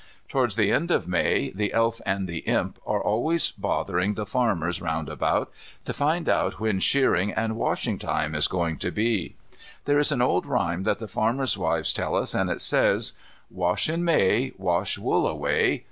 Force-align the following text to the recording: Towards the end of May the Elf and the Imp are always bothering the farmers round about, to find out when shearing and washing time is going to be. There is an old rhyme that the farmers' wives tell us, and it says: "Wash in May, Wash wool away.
Towards 0.27 0.55
the 0.55 0.71
end 0.71 0.89
of 0.89 1.07
May 1.07 1.51
the 1.51 1.71
Elf 1.73 2.01
and 2.07 2.27
the 2.27 2.39
Imp 2.39 2.79
are 2.87 2.99
always 3.03 3.51
bothering 3.51 4.15
the 4.15 4.25
farmers 4.25 4.81
round 4.81 5.07
about, 5.09 5.51
to 5.85 5.93
find 5.93 6.27
out 6.27 6.59
when 6.59 6.79
shearing 6.79 7.31
and 7.31 7.55
washing 7.55 7.99
time 7.99 8.33
is 8.33 8.47
going 8.47 8.77
to 8.79 8.89
be. 8.89 9.35
There 9.85 9.99
is 9.99 10.11
an 10.11 10.23
old 10.23 10.47
rhyme 10.47 10.81
that 10.85 10.97
the 10.97 11.07
farmers' 11.07 11.55
wives 11.55 11.93
tell 11.93 12.15
us, 12.15 12.33
and 12.33 12.49
it 12.49 12.61
says: 12.61 13.13
"Wash 13.51 13.87
in 13.89 14.03
May, 14.03 14.53
Wash 14.57 14.97
wool 14.97 15.27
away. 15.27 15.79